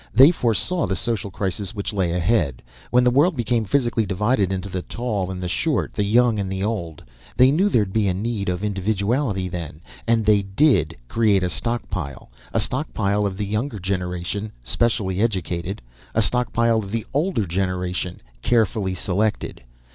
[0.15, 4.67] They foresaw the social crisis which lay ahead, when the world became physically divided into
[4.67, 7.03] the tall and the short, the young and the old.
[7.37, 12.31] They knew there'd be a need of individuality then and they did create a stockpile.
[12.51, 15.83] A stockpile of the younger generation, specially educated;
[16.15, 19.61] a stockpile of the older generation, carefully selected.